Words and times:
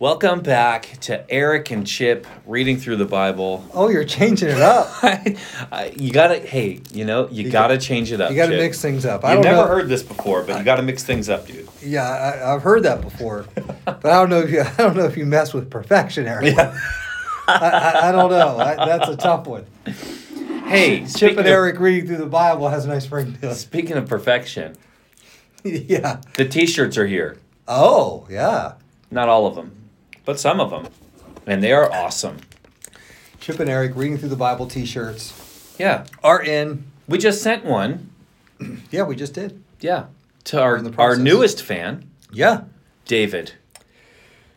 Welcome 0.00 0.40
back 0.40 0.96
to 1.02 1.30
Eric 1.30 1.70
and 1.70 1.86
Chip 1.86 2.26
reading 2.46 2.78
through 2.78 2.96
the 2.96 3.04
Bible. 3.04 3.62
Oh, 3.74 3.90
you're 3.90 4.04
changing 4.04 4.48
it 4.48 4.58
up. 4.62 4.88
I- 5.02 5.92
you 5.94 6.10
gotta, 6.10 6.38
hey, 6.38 6.80
you 6.90 7.04
know, 7.04 7.28
you, 7.28 7.44
You 7.44 7.50
gotta 7.50 7.76
change 7.76 8.10
it 8.10 8.18
up. 8.18 8.30
You 8.30 8.36
got 8.36 8.46
to 8.46 8.52
Chip. 8.52 8.60
mix 8.62 8.80
things 8.80 9.04
up. 9.04 9.26
I 9.26 9.34
You've 9.34 9.44
never 9.44 9.56
know. 9.58 9.66
heard 9.66 9.88
this 9.90 10.02
before, 10.02 10.42
but 10.42 10.56
you 10.56 10.64
gotta 10.64 10.80
mix 10.82 11.04
things 11.04 11.28
up, 11.28 11.46
dude. 11.46 11.68
Yeah, 11.82 12.08
I, 12.08 12.54
I've 12.54 12.62
heard 12.62 12.82
that 12.84 13.02
before, 13.02 13.44
but 13.84 14.06
I 14.06 14.12
don't 14.20 14.30
know 14.30 14.40
if 14.40 14.50
you. 14.50 14.60
I 14.66 14.72
don't 14.78 14.96
know 14.96 15.04
if 15.04 15.18
you 15.18 15.26
mess 15.26 15.52
with 15.52 15.68
perfection, 15.68 16.26
Eric. 16.26 16.56
I, 16.58 16.72
I, 17.46 18.08
I 18.08 18.12
don't 18.12 18.30
know. 18.30 18.58
I, 18.58 18.76
that's 18.76 19.08
a 19.10 19.16
tough 19.18 19.46
one. 19.46 19.66
Hey, 20.64 21.04
Chip 21.04 21.32
and 21.32 21.40
of- 21.40 21.46
Eric 21.46 21.78
reading 21.78 22.06
through 22.06 22.16
the 22.18 22.26
Bible 22.26 22.70
has 22.70 22.86
a 22.86 22.88
nice 22.88 23.10
ring 23.12 23.36
to 23.42 23.50
it. 23.50 23.54
Speaking 23.54 23.98
of 23.98 24.08
perfection, 24.08 24.76
yeah. 25.62 26.22
the 26.36 26.46
T-shirts 26.46 26.96
are 26.96 27.06
here. 27.06 27.36
Oh, 27.68 28.26
yeah. 28.30 28.74
Not 29.10 29.28
all 29.28 29.46
of 29.46 29.56
them, 29.56 29.72
but 30.30 30.38
some 30.38 30.60
of 30.60 30.70
them, 30.70 30.86
and 31.44 31.60
they 31.60 31.72
are 31.72 31.90
awesome. 31.92 32.36
Chip 33.40 33.58
and 33.58 33.68
Eric 33.68 33.96
reading 33.96 34.16
through 34.16 34.28
the 34.28 34.36
Bible 34.36 34.68
T-shirts 34.68 35.74
Yeah, 35.76 36.04
are 36.22 36.40
in. 36.40 36.84
we 37.08 37.18
just 37.18 37.42
sent 37.42 37.64
one. 37.64 38.10
Yeah, 38.92 39.02
we 39.02 39.16
just 39.16 39.34
did. 39.34 39.60
Yeah, 39.80 40.04
to 40.44 40.62
our 40.62 40.80
our 40.98 41.16
newest 41.16 41.64
fan, 41.64 42.08
Yeah, 42.30 42.62
David. 43.06 43.54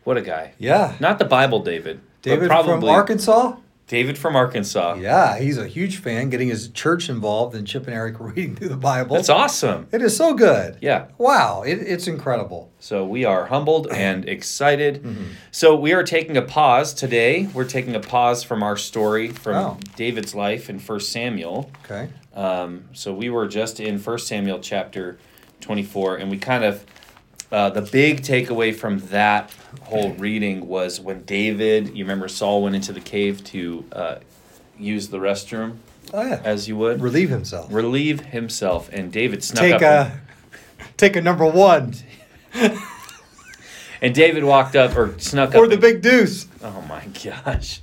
What 0.04 0.16
a 0.18 0.22
guy! 0.22 0.54
yeah. 0.60 0.94
Not 1.00 1.18
the 1.18 1.26
Bible 1.26 1.64
David, 1.64 2.02
David 2.22 2.50
but 2.50 2.66
from 2.66 2.84
Arkansas. 2.84 3.56
David 3.88 4.18
from 4.18 4.36
Arkansas. 4.36 4.96
Yeah, 4.96 5.38
he's 5.38 5.58
a 5.58 5.68
huge 5.68 5.98
fan, 5.98 6.30
getting 6.30 6.48
his 6.48 6.70
church 6.70 7.10
involved 7.10 7.54
in 7.56 7.66
Chip 7.66 7.86
and 7.86 7.94
Eric 7.94 8.16
reading 8.20 8.56
through 8.56 8.70
the 8.70 8.78
Bible. 8.78 9.16
That's 9.18 9.30
awesome. 9.30 9.88
It 9.92 10.02
is 10.02 10.16
so 10.16 10.34
good. 10.34 10.78
Yeah. 10.82 11.08
Wow, 11.18 11.64
it, 11.64 11.76
it's 11.80 12.08
incredible. 12.08 12.72
So 12.80 13.06
we 13.06 13.26
are 13.26 13.46
humbled 13.48 13.88
and 13.88 14.28
excited. 14.30 15.04
Mm-hmm. 15.04 15.24
So 15.52 15.76
we 15.76 15.92
are 15.94 16.04
taking 16.04 16.38
a 16.38 16.42
pause 16.42 16.94
today. 16.94 17.48
We're 17.54 17.66
taking 17.66 17.94
a 17.96 18.00
pause 18.00 18.44
from 18.44 18.64
our 18.64 18.78
story 18.78 19.28
from 19.30 19.56
Oh. 19.56 19.78
David's 19.96 20.34
life 20.34 20.70
in 20.70 20.80
1 20.80 21.00
Samuel. 21.02 21.70
Okay. 21.86 22.10
Um, 22.34 22.86
so 22.94 23.14
we 23.14 23.30
were 23.30 23.48
just 23.48 23.80
in 23.80 24.00
1 24.00 24.20
Samuel 24.20 24.60
chapter 24.60 25.20
24, 25.62 26.18
and 26.18 26.32
we 26.32 26.38
kind 26.38 26.64
of, 26.64 26.84
uh, 27.52 27.70
the 27.70 27.82
big 27.82 28.22
takeaway 28.22 28.74
from 28.76 29.00
that 29.10 29.52
whole 29.84 30.12
reading 30.14 30.68
was 30.68 31.00
when 31.00 31.24
David, 31.24 31.96
you 31.96 32.04
remember 32.04 32.28
Saul 32.28 32.64
went 32.64 32.76
into 32.76 32.92
the 32.94 33.00
cave 33.02 33.44
to 33.46 33.86
uh, 33.92 34.16
use 34.80 35.10
the 35.10 35.18
restroom, 35.20 35.78
Oh 36.14 36.22
yeah. 36.26 36.42
as 36.44 36.68
you 36.68 36.76
would, 36.78 37.02
Relieve 37.02 37.30
himself. 37.30 37.72
relieve 37.72 38.20
himself, 38.22 38.90
and 38.92 39.12
David 39.12 39.44
snuck 39.44 39.62
take 39.64 39.82
up. 39.82 40.08
a 40.10 40.20
take 40.98 41.16
a 41.16 41.22
number 41.22 41.46
one 41.46 41.94
and 44.02 44.14
David 44.14 44.44
walked 44.44 44.76
up 44.76 44.96
or 44.98 45.18
snuck 45.20 45.54
or 45.54 45.58
up. 45.58 45.64
Or 45.64 45.68
the 45.68 45.74
and- 45.74 45.82
big 45.82 46.02
deuce. 46.02 46.48
Oh 46.64 46.82
my 46.88 47.06
gosh. 47.24 47.82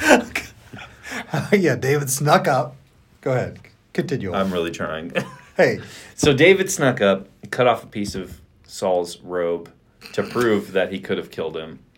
yeah, 1.52 1.76
David 1.76 2.10
snuck 2.10 2.48
up. 2.48 2.76
Go 3.20 3.32
ahead, 3.32 3.58
continue. 3.92 4.30
On. 4.32 4.40
I'm 4.40 4.52
really 4.52 4.70
trying. 4.70 5.12
hey, 5.56 5.80
so 6.14 6.32
David 6.32 6.70
snuck 6.70 7.00
up, 7.00 7.28
cut 7.50 7.66
off 7.66 7.84
a 7.84 7.86
piece 7.86 8.14
of 8.14 8.40
Saul's 8.72 9.18
robe 9.20 9.70
to 10.14 10.22
prove 10.22 10.72
that 10.72 10.90
he 10.90 10.98
could 10.98 11.18
have 11.18 11.30
killed 11.30 11.56
him. 11.56 11.80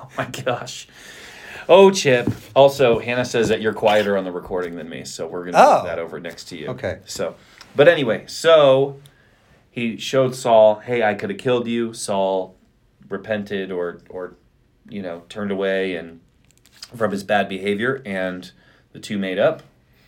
Oh 0.00 0.08
my 0.18 0.26
gosh. 0.26 0.86
Oh, 1.70 1.90
Chip. 1.90 2.28
Also, 2.54 2.98
Hannah 2.98 3.24
says 3.24 3.48
that 3.48 3.62
you're 3.62 3.72
quieter 3.72 4.18
on 4.18 4.24
the 4.24 4.30
recording 4.30 4.76
than 4.76 4.88
me, 4.90 5.04
so 5.04 5.26
we're 5.26 5.44
going 5.44 5.54
to 5.54 5.58
Oh. 5.66 5.76
move 5.76 5.84
that 5.86 5.98
over 5.98 6.20
next 6.20 6.44
to 6.50 6.56
you. 6.58 6.68
Okay. 6.68 6.98
So, 7.06 7.36
but 7.74 7.88
anyway, 7.88 8.24
so 8.26 9.00
he 9.70 9.96
showed 9.96 10.34
Saul, 10.34 10.80
hey, 10.80 11.02
I 11.02 11.14
could 11.14 11.30
have 11.30 11.38
killed 11.38 11.66
you. 11.66 11.94
Saul 11.94 12.56
repented 13.08 13.72
or, 13.72 14.00
or, 14.10 14.34
you 14.88 15.00
know, 15.00 15.22
turned 15.30 15.50
away 15.50 15.96
and 15.96 16.20
from 16.94 17.10
his 17.10 17.24
bad 17.24 17.48
behavior, 17.48 18.02
and 18.04 18.52
the 18.92 19.00
two 19.00 19.16
made 19.16 19.38
up. 19.38 19.62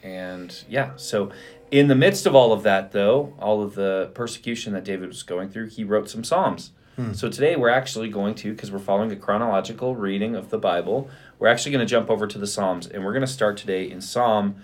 And 0.05 0.55
yeah, 0.69 0.93
so 0.97 1.31
in 1.70 1.89
the 1.89 1.95
midst 1.95 2.27
of 2.27 2.35
all 2.35 2.53
of 2.53 2.63
that, 2.63 2.92
though, 2.92 3.35
all 3.41 3.63
of 3.63 3.75
the 3.75 4.11
persecution 4.15 4.75
that 4.75 4.85
David 4.85 5.09
was 5.09 5.23
going 5.23 5.48
through, 5.48 5.70
he 5.70 5.83
wrote 5.83 6.11
some 6.11 6.23
Psalms. 6.23 6.70
Hmm. 6.97 7.15
So 7.15 7.29
today 7.29 7.57
we're 7.57 7.70
actually 7.70 8.11
going 8.11 8.35
to, 8.37 8.53
because 8.53 8.70
we're 8.70 8.79
following 8.79 9.11
a 9.11 9.17
chronological 9.17 9.97
reading 9.97 10.37
of 10.37 10.51
the 10.51 10.59
Bible, 10.59 11.11
we're 11.39 11.48
actually 11.48 11.73
going 11.73 11.85
to 11.85 11.91
jump 11.91 12.11
over 12.11 12.27
to 12.27 12.39
the 12.39 12.47
Psalms, 12.47 12.87
and 12.87 13.05
we're 13.05 13.13
going 13.13 13.23
to 13.23 13.27
start 13.27 13.57
today 13.57 13.91
in 13.91 14.01
Psalm 14.01 14.57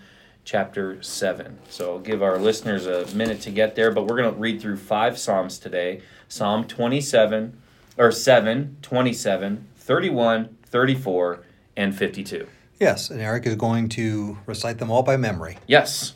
chapter 0.45 1.03
7. 1.03 1.59
So 1.69 1.95
I'll 1.95 1.99
give 1.99 2.23
our 2.23 2.39
listeners 2.39 2.87
a 2.87 3.06
minute 3.17 3.41
to 3.43 3.50
get 3.50 3.75
there, 3.75 3.91
but 3.91 4.06
we're 4.06 4.17
going 4.17 4.33
to 4.33 4.39
read 4.39 4.61
through 4.61 4.77
five 4.77 5.19
Psalms 5.19 5.59
today 5.59 6.03
Psalm 6.29 6.65
27, 6.65 7.61
or 7.97 8.12
7, 8.12 8.77
27, 8.83 9.69
31, 9.77 10.56
34, 10.62 11.45
and 11.77 11.97
52. 11.97 12.47
Yes, 12.81 13.11
and 13.11 13.21
Eric 13.21 13.47
is 13.47 13.55
going 13.55 13.89
to 13.91 14.39
recite 14.47 14.79
them 14.79 14.91
all 14.91 15.03
by 15.03 15.17
memory. 15.17 15.59
Yes, 15.67 16.15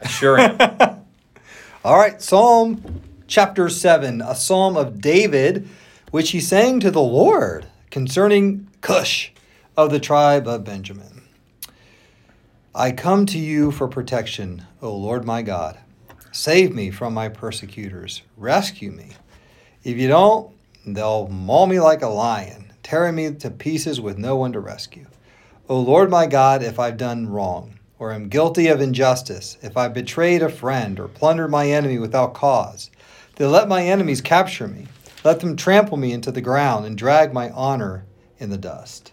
I 0.00 0.06
sure 0.06 0.38
am. 0.38 1.04
All 1.84 1.96
right, 1.96 2.20
Psalm 2.20 3.02
chapter 3.26 3.68
7, 3.68 4.20
a 4.20 4.34
psalm 4.34 4.76
of 4.76 5.00
David, 5.00 5.68
which 6.10 6.30
he 6.30 6.40
sang 6.40 6.80
to 6.80 6.90
the 6.90 7.00
Lord 7.00 7.66
concerning 7.90 8.68
Cush 8.80 9.32
of 9.76 9.90
the 9.90 10.00
tribe 10.00 10.48
of 10.48 10.64
Benjamin. 10.64 11.22
I 12.74 12.92
come 12.92 13.26
to 13.26 13.38
you 13.38 13.70
for 13.70 13.88
protection, 13.88 14.64
O 14.82 14.94
Lord 14.94 15.24
my 15.24 15.42
God. 15.42 15.78
Save 16.32 16.74
me 16.74 16.90
from 16.90 17.14
my 17.14 17.28
persecutors. 17.28 18.22
Rescue 18.36 18.92
me. 18.92 19.10
If 19.84 19.96
you 19.96 20.08
don't, 20.08 20.54
they'll 20.86 21.28
maul 21.28 21.66
me 21.66 21.80
like 21.80 22.02
a 22.02 22.08
lion, 22.08 22.72
tearing 22.82 23.14
me 23.14 23.32
to 23.32 23.50
pieces 23.50 24.00
with 24.00 24.18
no 24.18 24.36
one 24.36 24.52
to 24.52 24.60
rescue. 24.60 25.06
O 25.70 25.78
Lord 25.78 26.08
my 26.08 26.24
God, 26.24 26.62
if 26.62 26.78
I've 26.78 26.96
done 26.96 27.28
wrong, 27.28 27.78
or 27.98 28.10
am 28.14 28.30
guilty 28.30 28.68
of 28.68 28.80
injustice, 28.80 29.58
if 29.60 29.76
I've 29.76 29.92
betrayed 29.92 30.40
a 30.40 30.48
friend 30.48 30.98
or 30.98 31.08
plundered 31.08 31.50
my 31.50 31.68
enemy 31.68 31.98
without 31.98 32.32
cause, 32.32 32.90
then 33.36 33.52
let 33.52 33.68
my 33.68 33.84
enemies 33.84 34.22
capture 34.22 34.66
me. 34.66 34.86
Let 35.24 35.40
them 35.40 35.56
trample 35.56 35.98
me 35.98 36.12
into 36.12 36.32
the 36.32 36.40
ground 36.40 36.86
and 36.86 36.96
drag 36.96 37.34
my 37.34 37.50
honor 37.50 38.06
in 38.38 38.48
the 38.48 38.56
dust. 38.56 39.12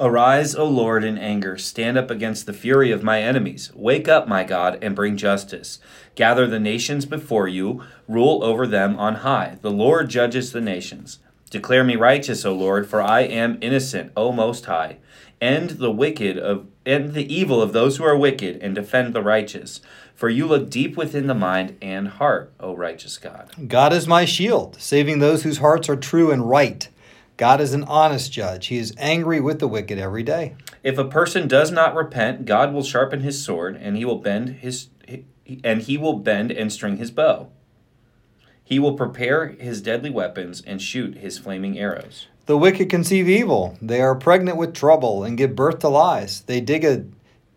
Arise, 0.00 0.56
O 0.56 0.66
Lord, 0.66 1.04
in 1.04 1.16
anger. 1.16 1.56
Stand 1.56 1.96
up 1.96 2.10
against 2.10 2.46
the 2.46 2.52
fury 2.52 2.90
of 2.90 3.04
my 3.04 3.22
enemies. 3.22 3.70
Wake 3.72 4.08
up, 4.08 4.26
my 4.26 4.42
God, 4.42 4.82
and 4.82 4.96
bring 4.96 5.16
justice. 5.16 5.78
Gather 6.16 6.48
the 6.48 6.58
nations 6.58 7.06
before 7.06 7.46
you. 7.46 7.84
Rule 8.08 8.42
over 8.42 8.66
them 8.66 8.98
on 8.98 9.16
high. 9.16 9.58
The 9.62 9.70
Lord 9.70 10.08
judges 10.08 10.50
the 10.50 10.60
nations. 10.60 11.20
Declare 11.50 11.84
me 11.84 11.94
righteous, 11.94 12.44
O 12.44 12.52
Lord, 12.52 12.88
for 12.88 13.00
I 13.00 13.20
am 13.20 13.58
innocent, 13.60 14.10
O 14.16 14.32
Most 14.32 14.64
High. 14.64 14.96
End 15.40 15.70
the 15.70 15.90
wicked 15.90 16.38
of 16.38 16.66
end 16.86 17.14
the 17.14 17.34
evil 17.34 17.62
of 17.62 17.72
those 17.72 17.96
who 17.96 18.04
are 18.04 18.16
wicked, 18.16 18.58
and 18.62 18.74
defend 18.74 19.14
the 19.14 19.22
righteous. 19.22 19.80
For 20.14 20.28
you 20.28 20.46
look 20.46 20.70
deep 20.70 20.96
within 20.96 21.26
the 21.26 21.34
mind 21.34 21.76
and 21.82 22.08
heart, 22.08 22.52
O 22.60 22.74
righteous 22.74 23.18
God. 23.18 23.68
God 23.68 23.92
is 23.92 24.06
my 24.06 24.24
shield, 24.24 24.76
saving 24.80 25.18
those 25.18 25.42
whose 25.42 25.58
hearts 25.58 25.88
are 25.88 25.96
true 25.96 26.30
and 26.30 26.48
right. 26.48 26.88
God 27.36 27.60
is 27.60 27.74
an 27.74 27.82
honest 27.84 28.32
judge. 28.32 28.68
He 28.68 28.78
is 28.78 28.94
angry 28.96 29.40
with 29.40 29.58
the 29.58 29.66
wicked 29.66 29.98
every 29.98 30.22
day. 30.22 30.54
If 30.84 30.98
a 30.98 31.04
person 31.04 31.48
does 31.48 31.72
not 31.72 31.94
repent, 31.94 32.44
God 32.44 32.72
will 32.72 32.84
sharpen 32.84 33.20
his 33.20 33.44
sword, 33.44 33.76
and 33.76 33.96
he 33.96 34.04
will 34.04 34.18
bend 34.18 34.50
his 34.60 34.88
and 35.62 35.82
he 35.82 35.98
will 35.98 36.18
bend 36.18 36.50
and 36.50 36.72
string 36.72 36.96
his 36.96 37.10
bow. 37.10 37.48
He 38.62 38.78
will 38.78 38.94
prepare 38.94 39.48
his 39.48 39.82
deadly 39.82 40.08
weapons 40.08 40.62
and 40.66 40.80
shoot 40.80 41.18
his 41.18 41.38
flaming 41.38 41.78
arrows. 41.78 42.28
The 42.46 42.58
wicked 42.58 42.90
conceive 42.90 43.26
evil. 43.26 43.78
They 43.80 44.02
are 44.02 44.14
pregnant 44.14 44.58
with 44.58 44.74
trouble 44.74 45.24
and 45.24 45.38
give 45.38 45.56
birth 45.56 45.78
to 45.78 45.88
lies. 45.88 46.42
They 46.42 46.60
dig 46.60 46.84
a 46.84 47.06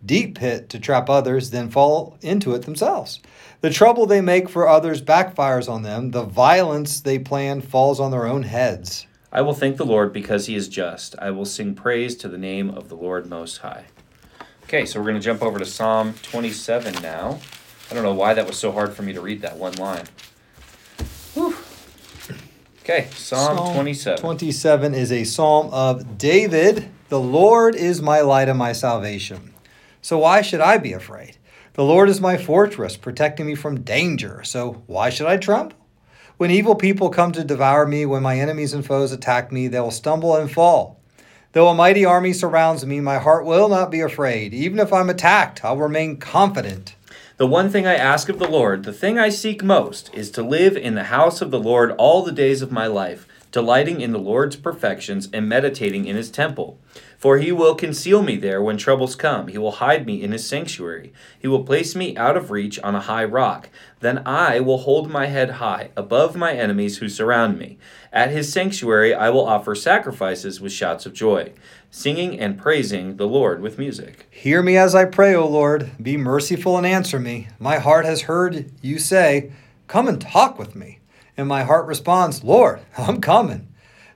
deep 0.05 0.37
pit 0.37 0.69
to 0.69 0.79
trap 0.79 1.09
others, 1.09 1.49
then 1.49 1.69
fall 1.69 2.17
into 2.21 2.55
it 2.55 2.61
themselves. 2.61 3.19
The 3.59 3.69
trouble 3.69 4.05
they 4.05 4.21
make 4.21 4.47
for 4.47 4.67
others 4.67 5.01
backfires 5.01 5.67
on 5.67 5.83
them. 5.83 6.11
The 6.11 6.23
violence 6.23 7.01
they 7.01 7.19
plan 7.19 7.59
falls 7.59 7.99
on 7.99 8.11
their 8.11 8.27
own 8.27 8.43
heads. 8.43 9.07
I 9.29 9.41
will 9.41 9.53
thank 9.53 9.75
the 9.75 9.85
Lord 9.85 10.13
because 10.13 10.45
he 10.45 10.55
is 10.55 10.69
just. 10.69 11.15
I 11.19 11.31
will 11.31 11.43
sing 11.45 11.75
praise 11.75 12.15
to 12.17 12.29
the 12.29 12.37
name 12.37 12.69
of 12.69 12.87
the 12.87 12.95
Lord 12.95 13.27
Most 13.27 13.57
High. 13.57 13.85
Okay, 14.63 14.85
so 14.85 14.99
we're 14.99 15.07
going 15.07 15.19
to 15.19 15.25
jump 15.25 15.41
over 15.41 15.59
to 15.59 15.65
Psalm 15.65 16.13
27 16.23 17.01
now. 17.01 17.39
I 17.91 17.93
don't 17.93 18.03
know 18.03 18.13
why 18.13 18.33
that 18.33 18.47
was 18.47 18.57
so 18.57 18.71
hard 18.71 18.93
for 18.93 19.03
me 19.03 19.11
to 19.13 19.21
read 19.21 19.41
that 19.41 19.57
one 19.57 19.73
line. 19.73 20.05
Okay, 22.89 23.09
Psalm, 23.11 23.73
27. 23.73 24.17
27 24.17 24.93
is 24.93 25.11
a 25.11 25.25
psalm 25.25 25.69
of 25.73 26.17
David. 26.17 26.89
The 27.09 27.19
Lord 27.19 27.75
is 27.75 28.01
my 28.01 28.21
light 28.21 28.47
and 28.47 28.57
my 28.57 28.71
salvation. 28.71 29.53
So 30.01 30.19
why 30.19 30.41
should 30.41 30.61
I 30.61 30.77
be 30.77 30.93
afraid? 30.93 31.35
The 31.73 31.83
Lord 31.83 32.07
is 32.07 32.21
my 32.21 32.37
fortress, 32.37 32.95
protecting 32.95 33.45
me 33.45 33.55
from 33.55 33.81
danger. 33.81 34.41
So 34.45 34.83
why 34.87 35.09
should 35.09 35.27
I 35.27 35.35
tremble? 35.35 35.75
When 36.37 36.49
evil 36.49 36.75
people 36.75 37.09
come 37.09 37.33
to 37.33 37.43
devour 37.43 37.85
me, 37.85 38.05
when 38.05 38.23
my 38.23 38.39
enemies 38.39 38.73
and 38.73 38.85
foes 38.85 39.11
attack 39.11 39.51
me, 39.51 39.67
they 39.67 39.81
will 39.81 39.91
stumble 39.91 40.37
and 40.37 40.49
fall. 40.49 41.01
Though 41.51 41.67
a 41.67 41.75
mighty 41.75 42.05
army 42.05 42.31
surrounds 42.31 42.85
me, 42.85 43.01
my 43.01 43.17
heart 43.17 43.43
will 43.43 43.67
not 43.67 43.91
be 43.91 43.99
afraid. 43.99 44.53
Even 44.53 44.79
if 44.79 44.93
I'm 44.93 45.09
attacked, 45.09 45.65
I'll 45.65 45.75
remain 45.75 46.15
confident. 46.15 46.95
The 47.37 47.45
one 47.45 47.69
thing 47.69 47.85
I 47.85 47.93
ask 47.93 48.29
of 48.29 48.39
the 48.39 48.49
Lord, 48.49 48.83
the 48.83 48.91
thing 48.91 49.19
I 49.19 49.29
seek 49.29 49.63
most, 49.63 50.09
is 50.11 50.31
to 50.31 50.41
live 50.41 50.75
in 50.75 50.95
the 50.95 51.03
house 51.03 51.39
of 51.39 51.51
the 51.51 51.59
Lord 51.59 51.91
all 51.91 52.23
the 52.23 52.31
days 52.31 52.63
of 52.63 52.71
my 52.71 52.87
life, 52.87 53.27
delighting 53.51 54.01
in 54.01 54.11
the 54.11 54.19
Lord's 54.19 54.55
perfections 54.55 55.29
and 55.31 55.47
meditating 55.47 56.05
in 56.05 56.15
his 56.15 56.29
temple. 56.29 56.79
For 57.17 57.39
he 57.39 57.51
will 57.51 57.73
conceal 57.73 58.21
me 58.21 58.37
there 58.37 58.61
when 58.61 58.77
troubles 58.77 59.15
come. 59.15 59.47
He 59.47 59.57
will 59.57 59.73
hide 59.73 60.05
me 60.05 60.21
in 60.21 60.31
his 60.31 60.47
sanctuary. 60.47 61.11
He 61.39 61.47
will 61.47 61.63
place 61.63 61.95
me 61.95 62.15
out 62.15 62.37
of 62.37 62.51
reach 62.51 62.79
on 62.79 62.93
a 62.93 63.01
high 63.01 63.23
rock. 63.23 63.69
Then 64.01 64.21
I 64.25 64.59
will 64.59 64.79
hold 64.79 65.09
my 65.09 65.25
head 65.25 65.51
high 65.51 65.89
above 65.95 66.35
my 66.35 66.53
enemies 66.53 66.99
who 66.99 67.09
surround 67.09 67.57
me. 67.57 67.79
At 68.13 68.29
his 68.29 68.51
sanctuary 68.53 69.13
I 69.15 69.29
will 69.31 69.47
offer 69.47 69.73
sacrifices 69.73 70.61
with 70.61 70.71
shouts 70.71 71.05
of 71.05 71.13
joy, 71.13 71.53
singing 71.89 72.39
and 72.39 72.59
praising 72.59 73.17
the 73.17 73.27
Lord 73.27 73.61
with 73.61 73.79
music. 73.79 74.27
Hear 74.29 74.61
me 74.61 74.77
as 74.77 74.93
I 74.93 75.05
pray, 75.05 75.33
O 75.33 75.47
Lord. 75.47 75.91
Be 76.01 76.17
merciful 76.17 76.77
and 76.77 76.85
answer 76.85 77.19
me. 77.19 77.47
My 77.59 77.79
heart 77.79 78.05
has 78.05 78.23
heard 78.23 78.71
you 78.81 78.99
say, 78.99 79.51
Come 79.87 80.07
and 80.07 80.21
talk 80.21 80.59
with 80.59 80.75
me. 80.75 80.99
And 81.37 81.47
my 81.47 81.63
heart 81.63 81.85
responds, 81.85 82.43
Lord, 82.43 82.81
I'm 82.97 83.21
coming. 83.21 83.67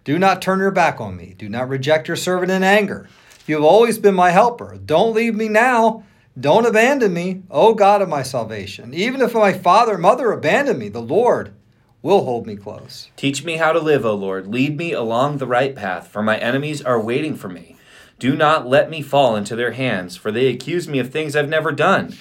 Do 0.03 0.17
not 0.17 0.41
turn 0.41 0.59
your 0.59 0.71
back 0.71 0.99
on 0.99 1.15
me. 1.15 1.35
Do 1.37 1.47
not 1.47 1.69
reject 1.69 2.07
your 2.07 2.17
servant 2.17 2.51
in 2.51 2.63
anger. 2.63 3.07
You 3.45 3.55
have 3.55 3.63
always 3.63 3.99
been 3.99 4.15
my 4.15 4.31
helper. 4.31 4.79
Don't 4.83 5.15
leave 5.15 5.35
me 5.35 5.47
now. 5.47 6.03
Don't 6.39 6.65
abandon 6.65 7.13
me, 7.13 7.43
O 7.51 7.73
God 7.73 8.01
of 8.01 8.09
my 8.09 8.23
salvation. 8.23 8.93
Even 8.93 9.21
if 9.21 9.33
my 9.33 9.53
father 9.53 9.93
and 9.93 10.01
mother 10.01 10.31
abandon 10.31 10.79
me, 10.79 10.89
the 10.89 11.01
Lord 11.01 11.53
will 12.01 12.23
hold 12.23 12.47
me 12.47 12.55
close. 12.55 13.09
Teach 13.15 13.43
me 13.43 13.57
how 13.57 13.73
to 13.73 13.79
live, 13.79 14.05
O 14.05 14.15
Lord. 14.15 14.47
Lead 14.47 14.77
me 14.77 14.91
along 14.93 15.37
the 15.37 15.45
right 15.45 15.75
path, 15.75 16.07
for 16.07 16.23
my 16.23 16.37
enemies 16.37 16.81
are 16.81 16.99
waiting 16.99 17.35
for 17.35 17.49
me. 17.49 17.75
Do 18.17 18.35
not 18.35 18.67
let 18.67 18.89
me 18.89 19.01
fall 19.01 19.35
into 19.35 19.55
their 19.55 19.71
hands, 19.71 20.15
for 20.15 20.31
they 20.31 20.47
accuse 20.47 20.87
me 20.87 20.99
of 20.99 21.11
things 21.11 21.35
I've 21.35 21.49
never 21.49 21.71
done. 21.71 22.15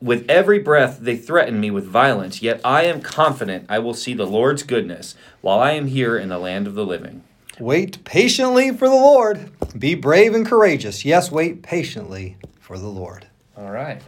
With 0.00 0.28
every 0.28 0.58
breath 0.58 0.98
they 1.00 1.16
threaten 1.16 1.60
me 1.60 1.70
with 1.70 1.86
violence, 1.86 2.42
yet 2.42 2.60
I 2.64 2.84
am 2.84 3.00
confident 3.00 3.66
I 3.68 3.78
will 3.78 3.94
see 3.94 4.14
the 4.14 4.26
Lord's 4.26 4.62
goodness 4.62 5.14
while 5.40 5.60
I 5.60 5.72
am 5.72 5.86
here 5.86 6.18
in 6.18 6.28
the 6.28 6.38
land 6.38 6.66
of 6.66 6.74
the 6.74 6.84
living. 6.84 7.22
Wait 7.58 8.02
patiently 8.04 8.70
for 8.70 8.88
the 8.88 8.94
Lord. 8.94 9.50
Be 9.78 9.94
brave 9.94 10.34
and 10.34 10.44
courageous. 10.44 11.04
Yes, 11.04 11.30
wait 11.30 11.62
patiently 11.62 12.36
for 12.60 12.78
the 12.78 12.88
Lord. 12.88 13.28
All 13.56 13.70
right. 13.70 14.02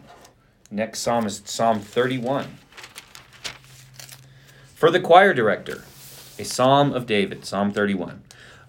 Next 0.70 1.00
psalm 1.00 1.26
is 1.26 1.42
Psalm 1.44 1.80
31. 1.80 2.58
For 4.74 4.90
the 4.90 5.00
choir 5.00 5.32
director, 5.32 5.84
a 6.38 6.44
psalm 6.44 6.92
of 6.92 7.06
David, 7.06 7.44
Psalm 7.44 7.72
31. 7.72 8.22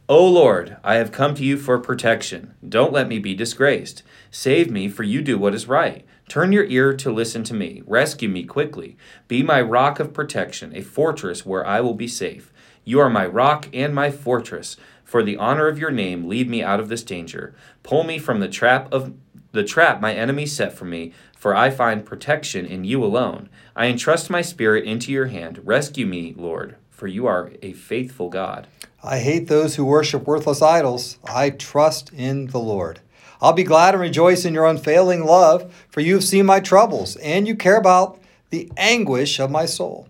O 0.07 0.25
Lord, 0.25 0.77
I 0.83 0.95
have 0.95 1.11
come 1.11 1.35
to 1.35 1.43
you 1.43 1.57
for 1.57 1.77
protection. 1.79 2.53
Don't 2.67 2.93
let 2.93 3.09
me 3.09 3.19
be 3.19 3.33
disgraced. 3.33 4.03
Save 4.31 4.71
me, 4.71 4.87
for 4.87 5.03
you 5.03 5.21
do 5.21 5.37
what 5.37 5.53
is 5.53 5.67
right. 5.67 6.05
Turn 6.27 6.51
your 6.51 6.65
ear 6.65 6.93
to 6.93 7.11
listen 7.11 7.43
to 7.45 7.53
me. 7.53 7.83
Rescue 7.85 8.27
me 8.27 8.43
quickly. 8.43 8.97
Be 9.29 9.43
my 9.43 9.61
rock 9.61 10.01
of 10.01 10.13
protection, 10.13 10.75
a 10.75 10.81
fortress 10.81 11.45
where 11.45 11.65
I 11.65 11.79
will 11.79 11.93
be 11.93 12.07
safe. 12.07 12.51
You 12.83 12.99
are 12.99 13.09
my 13.09 13.25
rock 13.25 13.69
and 13.73 13.95
my 13.95 14.11
fortress. 14.11 14.75
For 15.05 15.23
the 15.23 15.37
honor 15.37 15.69
of 15.69 15.79
your 15.79 15.91
name, 15.91 16.27
lead 16.27 16.49
me 16.49 16.61
out 16.61 16.81
of 16.81 16.89
this 16.89 17.03
danger. 17.03 17.55
Pull 17.81 18.03
me 18.03 18.19
from 18.19 18.41
the 18.41 18.49
trap 18.49 18.91
of 18.91 19.13
the 19.53 19.63
trap 19.63 20.01
my 20.01 20.13
enemies 20.13 20.53
set 20.53 20.73
for 20.73 20.83
me, 20.83 21.13
for 21.37 21.55
I 21.55 21.69
find 21.69 22.05
protection 22.05 22.65
in 22.65 22.83
you 22.83 23.03
alone. 23.05 23.47
I 23.73 23.85
entrust 23.85 24.29
my 24.29 24.41
spirit 24.41 24.83
into 24.83 25.13
your 25.13 25.27
hand. 25.27 25.61
Rescue 25.63 26.05
me, 26.05 26.33
Lord, 26.35 26.75
for 26.89 27.07
you 27.07 27.25
are 27.25 27.53
a 27.61 27.71
faithful 27.71 28.29
God. 28.29 28.67
I 29.01 29.19
hate 29.19 29.47
those 29.47 29.75
who 29.75 29.85
worship 29.85 30.27
worthless 30.27 30.61
idols. 30.61 31.19
I 31.23 31.51
trust 31.51 32.11
in 32.11 32.47
the 32.47 32.59
Lord. 32.59 32.99
I'll 33.41 33.53
be 33.53 33.63
glad 33.63 33.93
and 33.93 34.01
rejoice 34.01 34.45
in 34.45 34.53
your 34.53 34.65
unfailing 34.65 35.25
love, 35.25 35.73
for 35.89 36.01
you 36.01 36.15
have 36.15 36.23
seen 36.23 36.45
my 36.45 36.59
troubles, 36.59 37.15
and 37.17 37.47
you 37.47 37.55
care 37.55 37.77
about 37.77 38.19
the 38.49 38.71
anguish 38.77 39.39
of 39.39 39.51
my 39.51 39.65
soul. 39.65 40.07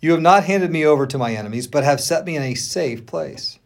You 0.00 0.12
have 0.12 0.20
not 0.20 0.44
handed 0.44 0.70
me 0.70 0.84
over 0.84 1.06
to 1.06 1.18
my 1.18 1.34
enemies, 1.34 1.66
but 1.66 1.84
have 1.84 2.00
set 2.00 2.24
me 2.24 2.36
in 2.36 2.42
a 2.42 2.54
safe 2.54 3.06
place. 3.06 3.58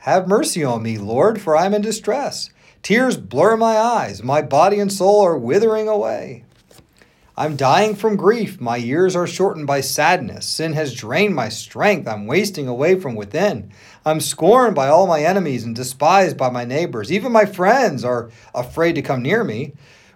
Have 0.00 0.28
mercy 0.28 0.62
on 0.62 0.82
me, 0.82 0.98
Lord, 0.98 1.40
for 1.40 1.56
I 1.56 1.64
am 1.64 1.74
in 1.74 1.82
distress. 1.82 2.50
Tears 2.82 3.16
blur 3.16 3.56
my 3.56 3.76
eyes, 3.76 4.22
my 4.22 4.42
body 4.42 4.78
and 4.78 4.92
soul 4.92 5.22
are 5.22 5.38
withering 5.38 5.88
away. 5.88 6.44
I'm 7.36 7.56
dying 7.56 7.96
from 7.96 8.14
grief. 8.14 8.60
My 8.60 8.76
years 8.76 9.16
are 9.16 9.26
shortened 9.26 9.66
by 9.66 9.80
sadness. 9.80 10.46
Sin 10.46 10.74
has 10.74 10.94
drained 10.94 11.34
my 11.34 11.48
strength. 11.48 12.06
I'm 12.06 12.26
wasting 12.26 12.68
away 12.68 13.00
from 13.00 13.16
within. 13.16 13.72
I'm 14.06 14.20
scorned 14.20 14.74
by 14.74 14.88
all 14.88 15.06
my 15.06 15.22
enemies 15.22 15.64
and 15.64 15.74
despised 15.74 16.36
by 16.36 16.50
my 16.50 16.64
neighbors. 16.64 17.10
Even 17.10 17.32
my 17.32 17.46
friends 17.46 18.04
are 18.04 18.30
afraid 18.54 18.94
to 18.96 19.02
come 19.02 19.22
near 19.22 19.42
me. 19.42 19.72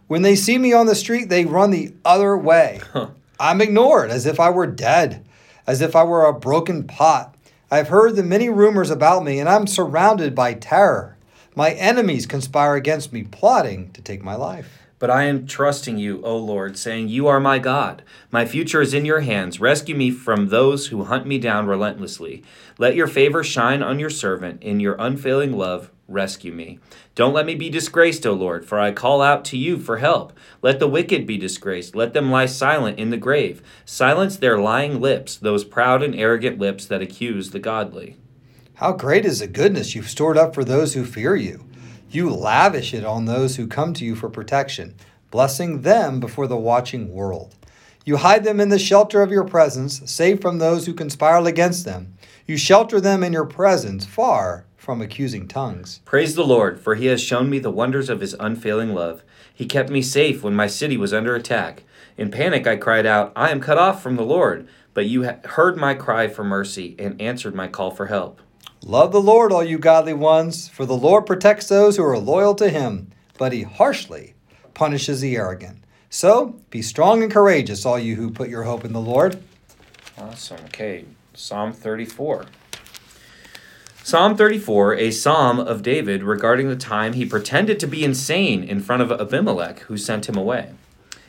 When 0.09 0.23
they 0.23 0.37
see 0.37 0.59
me 0.59 0.73
on 0.73 0.87
the 0.87 0.95
street, 0.95 1.29
they 1.29 1.45
run 1.45 1.71
the 1.71 1.95
other 2.05 2.37
way. 2.37 2.81
Huh. 2.93 3.09
I'm 3.41 3.61
ignored 3.61 4.11
as 4.11 4.27
if 4.27 4.41
I 4.41 4.51
were 4.51 4.67
dead, 4.67 5.25
as 5.65 5.81
if 5.81 5.95
I 5.95 6.03
were 6.03 6.27
a 6.27 6.33
broken 6.33 6.83
pot. 6.83 7.37
I've 7.71 7.87
heard 7.87 8.17
the 8.17 8.25
many 8.25 8.49
rumors 8.49 8.91
about 8.91 9.23
me, 9.23 9.39
and 9.39 9.49
I'm 9.49 9.69
surrounded 9.69 10.35
by 10.35 10.55
terror. 10.55 11.17
My 11.55 11.71
enemies 11.71 12.27
conspire 12.27 12.75
against 12.75 13.13
me, 13.13 13.23
plotting 13.23 13.93
to 13.93 14.03
take 14.03 14.25
my 14.25 14.35
life. 14.35 14.88
But 14.99 15.11
I 15.11 15.25
am 15.25 15.47
trusting 15.47 15.99
you, 15.99 16.21
O 16.25 16.37
Lord, 16.37 16.77
saying, 16.77 17.09
You 17.09 17.29
are 17.29 17.39
my 17.39 17.59
God. 17.61 18.03
My 18.33 18.45
future 18.45 18.81
is 18.81 18.95
in 18.95 19.05
your 19.05 19.21
hands. 19.21 19.61
Rescue 19.61 19.95
me 19.95 20.11
from 20.11 20.49
those 20.49 20.89
who 20.89 21.05
hunt 21.05 21.27
me 21.27 21.39
down 21.39 21.67
relentlessly. 21.67 22.43
Let 22.79 22.97
your 22.97 23.07
favor 23.07 23.45
shine 23.45 23.83
on 23.83 24.01
your 24.01 24.11
servant. 24.11 24.61
In 24.63 24.81
your 24.81 24.97
unfailing 24.99 25.53
love, 25.53 25.93
rescue 26.09 26.53
me. 26.53 26.81
Don't 27.15 27.33
let 27.33 27.47
me 27.47 27.55
be 27.55 27.71
disgraced, 27.71 28.27
O 28.27 28.33
Lord, 28.33 28.65
for 28.65 28.81
I 28.81 28.91
call 28.91 29.23
out 29.23 29.45
to 29.47 29.57
you 29.57 29.79
for 29.79 29.99
help. 29.99 30.33
Let 30.63 30.81
the 30.81 30.89
wicked 30.89 31.29
be 31.29 31.39
disgraced. 31.39 31.95
Let 31.95 32.13
them 32.13 32.31
lie 32.31 32.47
silent 32.47 32.99
in 32.99 33.11
the 33.11 33.17
grave. 33.17 33.63
Silence 33.85 34.37
their 34.37 34.59
lying 34.59 35.01
lips, 35.01 35.37
those 35.37 35.63
proud 35.63 36.03
and 36.03 36.15
arrogant 36.15 36.59
lips 36.59 36.87
that 36.87 37.03
accuse 37.03 37.51
the 37.51 37.61
godly. 37.61 38.17
How 38.75 38.93
great 38.93 39.25
is 39.25 39.41
the 39.41 39.47
goodness 39.47 39.95
you've 39.95 40.09
stored 40.09 40.39
up 40.39 40.55
for 40.55 40.65
those 40.65 40.95
who 40.95 41.05
fear 41.05 41.37
you! 41.37 41.68
You 42.11 42.31
lavish 42.31 42.95
it 42.95 43.05
on 43.05 43.27
those 43.27 43.57
who 43.57 43.67
come 43.67 43.93
to 43.93 44.05
you 44.05 44.15
for 44.15 44.31
protection, 44.31 44.95
blessing 45.31 45.83
them 45.83 46.21
before 46.21 46.47
the 46.47 46.57
watching 46.57 47.13
world. 47.13 47.55
You 48.07 48.17
hide 48.17 48.45
them 48.45 48.61
in 48.61 48.71
the 48.71 48.79
shelter 48.79 49.21
of 49.21 49.31
your 49.31 49.45
presence, 49.45 50.01
safe 50.11 50.41
from 50.41 50.59
those 50.59 50.87
who 50.87 50.95
conspire 50.95 51.47
against 51.47 51.85
them. 51.85 52.15
You 52.47 52.57
shelter 52.57 52.99
them 52.99 53.23
in 53.23 53.35
your 53.35 53.45
presence, 53.45 54.07
far 54.07 54.65
from 54.79 55.03
accusing 55.03 55.49
tongues. 55.49 56.01
Praise 56.07 56.35
the 56.35 56.47
Lord, 56.47 56.81
for 56.81 56.95
he 56.95 57.07
has 57.07 57.21
shown 57.21 57.51
me 57.51 57.59
the 57.59 57.71
wonders 57.71 58.09
of 58.09 58.23
his 58.23 58.35
unfailing 58.41 58.95
love. 58.95 59.23
He 59.53 59.67
kept 59.67 59.91
me 59.91 60.01
safe 60.01 60.43
when 60.43 60.55
my 60.55 60.67
city 60.67 60.97
was 60.97 61.13
under 61.13 61.35
attack. 61.35 61.83
In 62.17 62.31
panic, 62.31 62.67
I 62.67 62.77
cried 62.77 63.05
out, 63.05 63.33
I 63.37 63.51
am 63.51 63.61
cut 63.61 63.77
off 63.77 64.03
from 64.03 64.17
the 64.17 64.25
Lord. 64.25 64.67
But 64.95 65.05
you 65.05 65.31
heard 65.45 65.77
my 65.77 65.93
cry 65.93 66.27
for 66.27 66.43
mercy 66.43 66.97
and 66.99 67.21
answered 67.21 67.55
my 67.55 67.69
call 67.69 67.91
for 67.91 68.07
help. 68.07 68.41
Love 68.83 69.13
the 69.13 69.21
Lord, 69.21 69.53
all 69.53 69.65
you 69.65 69.79
godly 69.79 70.15
ones, 70.15 70.69
for 70.69 70.87
the 70.87 70.97
Lord 70.97 71.27
protects 71.27 71.69
those 71.69 71.97
who 71.97 72.05
are 72.05 72.19
loyal 72.19 72.55
to 72.55 72.71
him, 72.71 73.11
but 73.37 73.53
he 73.53 73.63
harshly 73.63 74.35
punishes 74.73 75.21
the 75.21 75.37
arrogant. 75.37 75.79
So 76.11 76.61
be 76.71 76.81
strong 76.81 77.23
and 77.23 77.31
courageous, 77.31 77.85
all 77.85 77.99
you 77.99 78.17
who 78.17 78.31
put 78.31 78.49
your 78.49 78.63
hope 78.63 78.85
in 78.85 78.93
the 78.93 79.01
Lord. 79.01 79.43
Awesome. 80.17 80.61
Okay, 80.67 81.05
Psalm 81.35 81.73
34. 81.73 82.47
Psalm 84.03 84.37
34, 84.37 84.95
a 84.95 85.11
psalm 85.11 85.61
of 85.61 85.83
David 85.83 86.23
regarding 86.23 86.69
the 86.69 86.77
time 86.77 87.13
he 87.13 87.27
pretended 87.27 87.79
to 87.81 87.87
be 87.87 88.05
insane 88.05 88.65
in 88.65 88.81
front 88.81 89.03
of 89.03 89.13
Abimelech, 89.13 89.81
who 89.81 89.99
sent 89.99 90.29
him 90.29 90.37
away. 90.37 90.73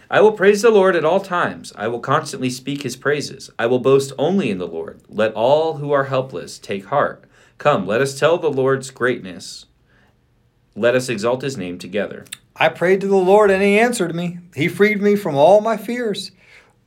I 0.09 0.21
will 0.21 0.31
praise 0.31 0.61
the 0.61 0.71
Lord 0.71 0.95
at 0.95 1.03
all 1.03 1.19
times. 1.19 1.73
I 1.75 1.87
will 1.87 1.99
constantly 1.99 2.49
speak 2.49 2.83
his 2.83 2.95
praises. 2.95 3.51
I 3.59 3.65
will 3.65 3.79
boast 3.79 4.13
only 4.17 4.49
in 4.49 4.59
the 4.59 4.67
Lord. 4.67 5.01
Let 5.09 5.33
all 5.33 5.77
who 5.77 5.91
are 5.91 6.05
helpless 6.05 6.57
take 6.57 6.85
heart. 6.85 7.25
Come, 7.59 7.85
let 7.85 7.99
us 7.99 8.17
tell 8.17 8.37
the 8.37 8.49
Lord's 8.49 8.89
greatness. 8.89 9.65
Let 10.77 10.95
us 10.95 11.09
exalt 11.09 11.41
his 11.41 11.57
name 11.57 11.77
together. 11.77 12.23
I 12.55 12.69
prayed 12.69 13.01
to 13.01 13.07
the 13.07 13.17
Lord, 13.17 13.51
and 13.51 13.61
he 13.61 13.77
answered 13.77 14.15
me. 14.15 14.39
He 14.55 14.69
freed 14.69 15.01
me 15.01 15.17
from 15.17 15.35
all 15.35 15.59
my 15.59 15.75
fears. 15.75 16.31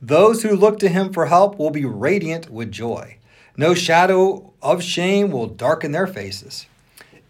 Those 0.01 0.41
who 0.41 0.55
look 0.55 0.79
to 0.79 0.89
him 0.89 1.13
for 1.13 1.27
help 1.27 1.59
will 1.59 1.69
be 1.69 1.85
radiant 1.85 2.49
with 2.49 2.71
joy. 2.71 3.19
No 3.55 3.75
shadow 3.75 4.51
of 4.63 4.81
shame 4.81 5.29
will 5.29 5.45
darken 5.45 5.91
their 5.91 6.07
faces. 6.07 6.65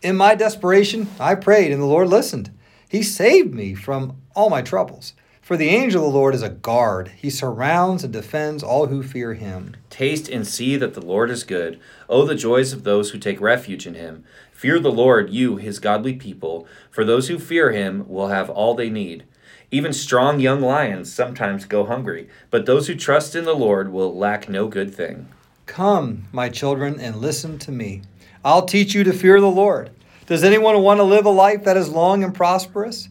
In 0.02 0.16
my 0.16 0.36
desperation, 0.36 1.10
I 1.20 1.36
prayed, 1.36 1.74
and 1.74 1.82
the 1.82 1.86
Lord 1.86 2.08
listened. 2.08 2.50
He 2.88 3.04
saved 3.04 3.54
me 3.54 3.76
from 3.76 4.22
all 4.34 4.50
my 4.50 4.62
troubles. 4.62 5.14
For 5.44 5.58
the 5.58 5.68
angel 5.68 6.08
of 6.08 6.14
the 6.14 6.18
Lord 6.18 6.36
is 6.36 6.42
a 6.42 6.48
guard. 6.48 7.12
He 7.18 7.30
surrounds 7.30 8.06
and 8.06 8.14
defends 8.14 8.64
all 8.64 8.86
who 8.86 9.04
fear 9.04 9.34
him. 9.34 9.76
Taste 9.90 10.30
and 10.30 10.48
see 10.48 10.78
that 10.78 10.94
the 10.94 11.06
Lord 11.06 11.30
is 11.30 11.44
good. 11.44 11.82
Oh, 12.08 12.24
the 12.26 12.34
joys 12.34 12.72
of 12.72 12.86
those 12.86 13.10
who 13.10 13.20
take 13.20 13.42
refuge 13.42 13.86
in 13.86 13.96
him. 13.96 14.24
Fear 14.54 14.80
the 14.80 14.90
Lord, 14.90 15.32
you, 15.32 15.58
his 15.58 15.80
godly 15.80 16.14
people, 16.14 16.66
for 16.90 17.04
those 17.04 17.28
who 17.28 17.38
fear 17.38 17.74
him 17.74 18.08
will 18.08 18.30
have 18.30 18.50
all 18.50 18.74
they 18.74 18.90
need. 18.90 19.26
Even 19.70 19.92
strong 19.92 20.40
young 20.40 20.62
lions 20.62 21.14
sometimes 21.14 21.66
go 21.66 21.84
hungry, 21.84 22.30
but 22.50 22.66
those 22.66 22.88
who 22.88 22.96
trust 22.96 23.36
in 23.36 23.44
the 23.44 23.54
Lord 23.54 23.92
will 23.92 24.18
lack 24.18 24.48
no 24.48 24.70
good 24.70 24.96
thing. 24.96 25.28
Come, 25.66 26.24
my 26.32 26.48
children, 26.48 27.02
and 27.02 27.18
listen 27.18 27.60
to 27.60 27.72
me. 27.74 28.04
I'll 28.46 28.66
teach 28.66 28.94
you 28.94 29.04
to 29.04 29.12
fear 29.12 29.42
the 29.42 29.48
Lord. 29.48 29.92
Does 30.26 30.46
anyone 30.46 30.82
want 30.82 31.00
to 31.00 31.04
live 31.04 31.26
a 31.26 31.30
life 31.30 31.66
that 31.66 31.76
is 31.76 31.90
long 31.90 32.24
and 32.24 32.34
prosperous? 32.34 33.10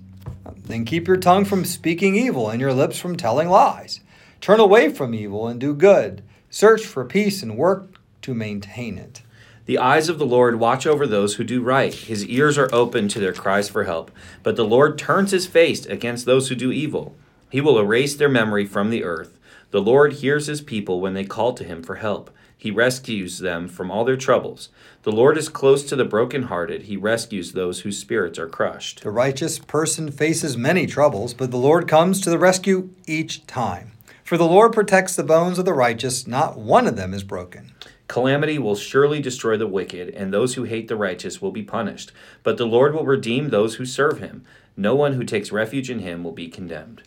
Then 0.73 0.87
keep 0.87 1.07
your 1.07 1.19
tongue 1.19 1.45
from 1.45 1.67
speaking 1.67 2.17
evil 2.17 2.49
and 2.49 2.59
your 2.59 2.73
lips 2.73 2.99
from 2.99 3.14
telling 3.14 3.50
lies. 3.50 4.00
Turn 4.41 4.59
away 4.59 4.88
from 4.88 5.12
evil 5.12 5.47
and 5.47 5.61
do 5.61 5.75
good. 5.75 6.23
Search 6.49 6.87
for 6.87 7.05
peace 7.05 7.43
and 7.43 7.59
work 7.59 8.00
to 8.23 8.33
maintain 8.33 8.97
it. 8.97 9.21
The 9.67 9.76
eyes 9.76 10.09
of 10.09 10.19
the 10.19 10.25
Lord 10.25 10.59
watch 10.59 10.87
over 10.87 11.07
those 11.07 11.35
who 11.35 11.45
do 11.45 11.61
right. 11.61 11.93
His 11.93 12.25
ears 12.25 12.57
are 12.57 12.75
open 12.75 13.09
to 13.09 13.21
their 13.21 13.35
cries 13.35 13.69
for 13.69 13.85
help. 13.85 14.11
But 14.43 14.57
the 14.57 14.64
Lord 14.64 14.97
turns 14.97 15.33
his 15.33 15.47
face 15.47 15.85
against 15.85 16.25
those 16.25 16.49
who 16.49 16.55
do 16.55 16.73
evil. 16.73 17.14
He 17.50 17.61
will 17.61 17.79
erase 17.79 18.17
their 18.17 18.31
memory 18.31 18.64
from 18.64 18.88
the 18.88 19.05
earth. 19.05 19.38
The 19.73 19.83
Lord 19.83 20.14
hears 20.14 20.47
his 20.47 20.62
people 20.62 21.02
when 21.02 21.12
they 21.12 21.25
call 21.25 21.52
to 21.52 21.64
him 21.64 21.83
for 21.83 21.97
help. 21.97 22.31
He 22.62 22.71
rescues 22.71 23.40
them 23.40 23.66
from 23.66 23.90
all 23.90 24.04
their 24.04 24.16
troubles. 24.16 24.69
The 25.02 25.11
Lord 25.11 25.37
is 25.37 25.49
close 25.49 25.83
to 25.83 25.97
the 25.97 26.04
brokenhearted. 26.04 26.83
He 26.83 26.97
rescues 26.97 27.50
those 27.50 27.81
whose 27.81 27.99
spirits 27.99 28.38
are 28.38 28.47
crushed. 28.47 29.02
The 29.02 29.11
righteous 29.11 29.59
person 29.59 30.12
faces 30.12 30.57
many 30.57 30.87
troubles, 30.87 31.35
but 31.35 31.50
the 31.50 31.57
Lord 31.57 31.88
comes 31.88 32.21
to 32.21 32.31
the 32.31 32.38
rescue 32.38 32.90
each 33.04 33.45
time. 33.49 33.90
For 34.23 34.38
the 34.38 34.47
Lord 34.47 34.73
protects 34.73 35.16
the 35.16 35.25
bones 35.25 35.59
of 35.59 35.64
the 35.64 35.73
righteous, 35.73 36.28
not 36.28 36.57
one 36.57 36.87
of 36.87 36.95
them 36.95 37.12
is 37.12 37.25
broken. 37.25 37.73
Calamity 38.07 38.61
will 38.61 38.76
surely 38.76 39.21
destroy 39.21 39.57
the 39.57 39.66
wicked, 39.66 40.11
and 40.11 40.33
those 40.33 40.54
who 40.54 40.62
hate 40.62 40.87
the 40.87 40.95
righteous 40.95 41.42
will 41.42 41.50
be 41.50 41.64
punished. 41.64 42.12
But 42.45 42.59
the 42.59 42.64
Lord 42.64 42.95
will 42.95 43.04
redeem 43.04 43.49
those 43.49 43.75
who 43.75 43.85
serve 43.85 44.21
him. 44.21 44.45
No 44.76 44.95
one 44.95 45.14
who 45.14 45.25
takes 45.25 45.50
refuge 45.50 45.90
in 45.90 45.99
him 45.99 46.23
will 46.23 46.31
be 46.31 46.47
condemned. 46.47 47.02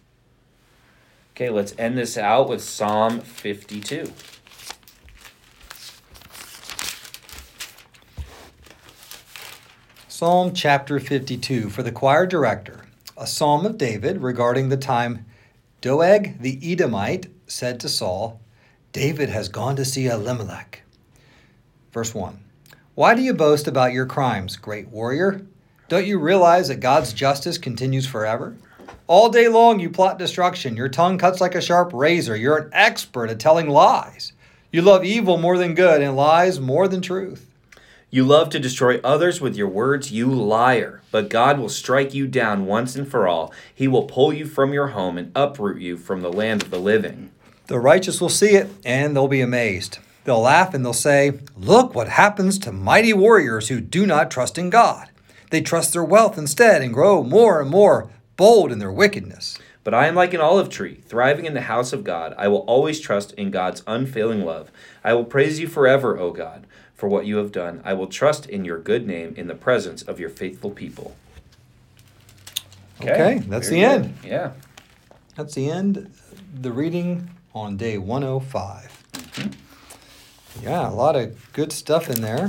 Okay, 1.32 1.50
let's 1.50 1.74
end 1.78 1.98
this 1.98 2.18
out 2.18 2.50
with 2.50 2.62
Psalm 2.62 3.22
52. 3.22 4.12
Psalm 10.18 10.54
chapter 10.54 10.98
52 10.98 11.70
for 11.70 11.84
the 11.84 11.92
choir 11.92 12.26
director, 12.26 12.86
a 13.18 13.28
psalm 13.28 13.66
of 13.66 13.78
David 13.78 14.22
regarding 14.22 14.70
the 14.70 14.78
time 14.78 15.26
Doeg 15.82 16.40
the 16.40 16.58
Edomite 16.64 17.26
said 17.48 17.82
to 17.82 17.90
Saul, 17.90 18.40
David 18.94 19.28
has 19.28 19.50
gone 19.50 19.76
to 19.76 19.84
see 19.84 20.08
Elimelech. 20.08 20.84
Verse 21.92 22.16
1 22.16 22.40
Why 22.94 23.14
do 23.14 23.22
you 23.22 23.34
boast 23.34 23.68
about 23.68 23.92
your 23.92 24.06
crimes, 24.06 24.56
great 24.56 24.88
warrior? 24.88 25.46
Don't 25.90 26.08
you 26.08 26.18
realize 26.18 26.70
that 26.70 26.80
God's 26.80 27.12
justice 27.12 27.58
continues 27.58 28.08
forever? 28.08 28.56
All 29.08 29.28
day 29.28 29.50
long 29.50 29.82
you 29.82 29.90
plot 29.90 30.18
destruction. 30.18 30.78
Your 30.78 30.88
tongue 30.88 31.18
cuts 31.18 31.42
like 31.42 31.56
a 31.56 31.62
sharp 31.62 31.92
razor. 31.92 32.38
You're 32.38 32.60
an 32.60 32.70
expert 32.72 33.30
at 33.30 33.42
telling 33.42 33.68
lies. 33.68 34.32
You 34.72 34.82
love 34.82 35.04
evil 35.04 35.38
more 35.38 35.58
than 35.58 35.76
good 35.76 36.02
and 36.02 36.16
lies 36.16 36.58
more 36.58 36.88
than 36.88 37.02
truth. 37.02 37.52
You 38.16 38.24
love 38.24 38.50
to 38.52 38.62
destroy 38.62 39.02
others 39.04 39.42
with 39.42 39.58
your 39.58 39.68
words, 39.68 40.10
you 40.10 40.32
liar. 40.32 41.02
But 41.12 41.28
God 41.28 41.60
will 41.60 41.68
strike 41.68 42.14
you 42.14 42.28
down 42.28 42.66
once 42.66 42.96
and 42.96 43.06
for 43.06 43.28
all. 43.28 43.52
He 43.74 43.90
will 43.90 44.04
pull 44.04 44.32
you 44.32 44.46
from 44.46 44.72
your 44.72 44.88
home 44.88 45.18
and 45.18 45.34
uproot 45.36 45.82
you 45.82 45.98
from 45.98 46.22
the 46.22 46.32
land 46.32 46.64
of 46.64 46.70
the 46.72 46.80
living. 46.80 47.32
The 47.68 47.78
righteous 47.78 48.22
will 48.22 48.30
see 48.30 48.52
it 48.52 48.70
and 48.86 49.14
they'll 49.14 49.28
be 49.28 49.42
amazed. 49.42 50.00
They'll 50.24 50.40
laugh 50.40 50.74
and 50.74 50.86
they'll 50.86 50.94
say, 50.94 51.40
Look 51.58 51.94
what 51.94 52.08
happens 52.08 52.58
to 52.60 52.72
mighty 52.72 53.12
warriors 53.12 53.68
who 53.68 53.82
do 53.82 54.06
not 54.06 54.32
trust 54.32 54.58
in 54.58 54.70
God. 54.70 55.10
They 55.50 55.60
trust 55.60 55.92
their 55.92 56.02
wealth 56.02 56.38
instead 56.38 56.82
and 56.82 56.94
grow 56.94 57.22
more 57.22 57.60
and 57.60 57.70
more 57.70 58.10
bold 58.38 58.72
in 58.72 58.80
their 58.80 58.94
wickedness. 58.94 59.60
But 59.84 59.94
I 59.94 60.08
am 60.08 60.16
like 60.16 60.34
an 60.34 60.42
olive 60.42 60.70
tree, 60.70 61.02
thriving 61.06 61.46
in 61.46 61.54
the 61.54 61.62
house 61.62 61.92
of 61.92 62.06
God. 62.06 62.34
I 62.38 62.48
will 62.48 62.60
always 62.60 63.02
trust 63.02 63.34
in 63.34 63.52
God's 63.52 63.84
unfailing 63.86 64.46
love. 64.46 64.72
I 65.04 65.14
will 65.14 65.26
praise 65.26 65.60
you 65.60 65.68
forever, 65.68 66.18
O 66.18 66.32
God, 66.32 66.66
for 66.96 67.08
what 67.10 67.26
you 67.26 67.38
have 67.38 67.52
done. 67.52 67.82
I 67.84 67.94
will 67.94 68.08
trust 68.08 68.46
in 68.48 68.66
your 68.66 68.80
good 68.80 69.06
name 69.06 69.34
in 69.38 69.48
the 69.48 69.56
presence 69.56 70.02
of 70.02 70.20
your 70.20 70.30
faithful 70.30 70.72
people. 70.72 71.16
Okay, 73.02 73.44
that's 73.48 73.70
very 73.70 73.82
the 73.82 73.88
good. 73.88 74.06
end. 74.06 74.18
Yeah. 74.24 74.52
That's 75.36 75.54
the 75.54 75.70
end. 75.70 76.12
The 76.54 76.72
reading 76.72 77.30
on 77.54 77.76
day 77.76 77.98
105. 77.98 79.04
Yeah, 80.64 80.90
a 80.90 80.92
lot 80.92 81.18
of 81.18 81.52
good 81.52 81.74
stuff 81.74 82.10
in 82.10 82.22
there. 82.22 82.48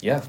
Yeah. 0.00 0.22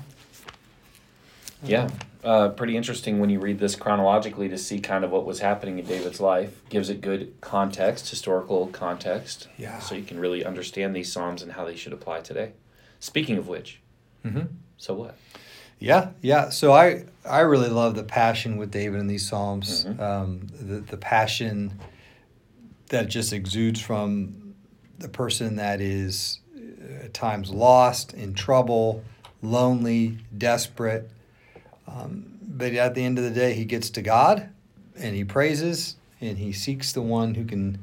Yeah. 1.63 1.89
Uh, 2.23 2.49
pretty 2.49 2.75
interesting 2.75 3.19
when 3.19 3.29
you 3.29 3.39
read 3.39 3.59
this 3.59 3.75
chronologically 3.75 4.49
to 4.49 4.57
see 4.57 4.79
kind 4.79 5.05
of 5.05 5.11
what 5.11 5.25
was 5.25 5.39
happening 5.39 5.79
in 5.79 5.85
David's 5.85 6.19
life. 6.19 6.59
Gives 6.69 6.89
it 6.89 7.01
good 7.01 7.33
context, 7.39 8.09
historical 8.09 8.67
context. 8.67 9.47
Yeah. 9.57 9.79
So 9.79 9.95
you 9.95 10.03
can 10.03 10.19
really 10.19 10.43
understand 10.43 10.95
these 10.95 11.11
Psalms 11.11 11.43
and 11.43 11.51
how 11.53 11.65
they 11.65 11.75
should 11.75 11.93
apply 11.93 12.21
today. 12.21 12.51
Speaking 12.99 13.37
of 13.37 13.47
which, 13.47 13.79
Mm-hmm. 14.25 14.47
so 14.77 14.93
what? 14.93 15.15
Yeah, 15.79 16.09
yeah. 16.21 16.49
So 16.49 16.73
I 16.73 17.05
I 17.25 17.39
really 17.41 17.69
love 17.69 17.95
the 17.95 18.03
passion 18.03 18.57
with 18.57 18.69
David 18.71 18.99
in 18.99 19.07
these 19.07 19.27
psalms. 19.27 19.85
Mhm. 19.85 19.99
Um, 19.99 20.47
the 20.59 20.79
the 20.81 20.97
passion 20.97 21.79
that 22.89 23.07
just 23.07 23.31
exudes 23.31 23.79
from 23.79 24.55
the 24.97 25.07
person 25.07 25.55
that 25.55 25.79
is 25.79 26.39
uh, 26.57 27.05
at 27.05 27.13
times 27.13 27.49
lost, 27.51 28.13
in 28.13 28.33
trouble, 28.33 29.03
lonely, 29.41 30.17
desperate. 30.37 31.09
Um, 31.87 32.25
but 32.41 32.73
at 32.73 32.93
the 32.95 33.03
end 33.05 33.17
of 33.17 33.23
the 33.23 33.31
day, 33.31 33.53
he 33.53 33.63
gets 33.63 33.89
to 33.91 34.01
God, 34.01 34.49
and 34.97 35.15
he 35.15 35.23
praises, 35.23 35.95
and 36.19 36.37
he 36.37 36.51
seeks 36.51 36.91
the 36.91 37.01
one 37.01 37.35
who 37.35 37.45
can 37.45 37.79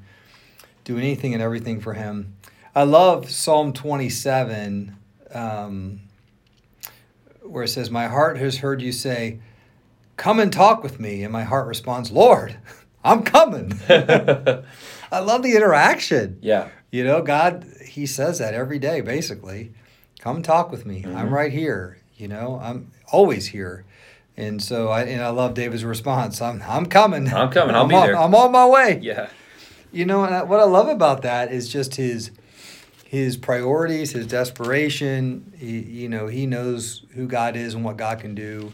do 0.84 0.98
anything 0.98 1.32
and 1.32 1.42
everything 1.42 1.80
for 1.80 1.94
him. 1.94 2.34
I 2.74 2.82
love 2.82 3.30
Psalm 3.30 3.72
twenty 3.72 4.10
seven. 4.10 4.96
Um, 5.36 6.00
where 7.42 7.64
it 7.64 7.68
says, 7.68 7.90
My 7.90 8.08
heart 8.08 8.38
has 8.38 8.58
heard 8.58 8.82
you 8.82 8.92
say, 8.92 9.38
Come 10.16 10.40
and 10.40 10.52
talk 10.52 10.82
with 10.82 10.98
me. 10.98 11.22
And 11.22 11.32
my 11.32 11.44
heart 11.44 11.66
responds, 11.66 12.10
Lord, 12.10 12.56
I'm 13.04 13.22
coming. 13.22 13.72
I 13.88 15.20
love 15.20 15.42
the 15.42 15.54
interaction. 15.54 16.38
yeah. 16.42 16.68
You 16.90 17.04
know, 17.04 17.20
God, 17.20 17.66
He 17.84 18.06
says 18.06 18.38
that 18.38 18.54
every 18.54 18.78
day, 18.78 19.00
basically. 19.00 19.72
Come 20.20 20.42
talk 20.42 20.70
with 20.70 20.86
me. 20.86 21.04
I'm 21.04 21.28
Mhm. 21.28 21.32
right 21.32 21.52
here. 21.52 21.98
You 22.16 22.28
know, 22.28 22.58
I'm 22.62 22.90
always 23.12 23.46
here. 23.48 23.84
And 24.36 24.62
so 24.62 24.88
I 24.88 25.02
and 25.02 25.22
I 25.22 25.28
love 25.28 25.54
David's 25.54 25.84
response. 25.84 26.40
I'm 26.40 26.62
I'm 26.66 26.86
coming. 26.86 27.28
I'm 27.32 27.50
coming. 27.50 27.74
I'll 27.74 27.82
I'm 27.84 27.88
be 27.88 27.94
on, 27.94 28.06
there." 28.06 28.16
I'm 28.16 28.34
on 28.34 28.50
my 28.52 28.66
way. 28.66 28.98
Yeah. 29.02 29.28
You 29.92 30.04
know, 30.06 30.24
and 30.24 30.34
I, 30.34 30.42
what 30.42 30.58
I 30.60 30.64
love 30.64 30.88
about 30.88 31.22
that 31.22 31.52
is 31.52 31.68
just 31.68 31.96
his 31.96 32.30
his 33.08 33.36
priorities, 33.36 34.10
his 34.10 34.26
desperation. 34.26 35.52
He, 35.56 35.78
you 35.78 36.08
know, 36.08 36.26
he 36.26 36.44
knows 36.46 37.04
who 37.14 37.28
God 37.28 37.54
is 37.54 37.74
and 37.74 37.84
what 37.84 37.96
God 37.96 38.18
can 38.18 38.34
do. 38.34 38.72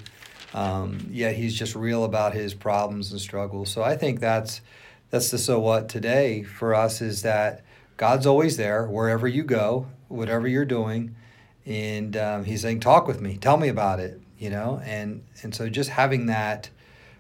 Um, 0.54 1.06
yet 1.10 1.34
he's 1.36 1.54
just 1.54 1.74
real 1.74 2.04
about 2.04 2.32
his 2.32 2.54
problems 2.54 3.12
and 3.12 3.20
struggles. 3.20 3.70
So 3.70 3.82
I 3.82 3.94
think 3.96 4.20
that's 4.20 4.62
that's 5.10 5.30
the 5.30 5.36
so 5.38 5.60
what 5.60 5.90
today 5.90 6.42
for 6.42 6.74
us 6.74 7.02
is 7.02 7.20
that 7.22 7.62
God's 7.98 8.26
always 8.26 8.56
there 8.56 8.86
wherever 8.86 9.28
you 9.28 9.42
go, 9.44 9.86
whatever 10.08 10.48
you're 10.48 10.64
doing, 10.64 11.14
and 11.66 12.16
um, 12.16 12.44
He's 12.44 12.62
saying, 12.62 12.80
"Talk 12.80 13.06
with 13.06 13.20
me, 13.20 13.36
tell 13.36 13.58
me 13.58 13.68
about 13.68 14.00
it." 14.00 14.18
You 14.38 14.48
know, 14.50 14.80
and 14.84 15.22
and 15.42 15.54
so 15.54 15.68
just 15.68 15.90
having 15.90 16.26
that, 16.26 16.70